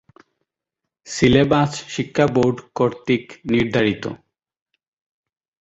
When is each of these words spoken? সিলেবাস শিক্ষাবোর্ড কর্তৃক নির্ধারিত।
সিলেবাস 1.07 1.71
শিক্ষাবোর্ড 1.93 2.57
কর্তৃক 2.77 3.25
নির্ধারিত। 3.51 4.03